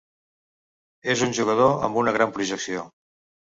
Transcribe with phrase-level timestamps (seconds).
[1.15, 2.91] És un jugador amb una gran projecció.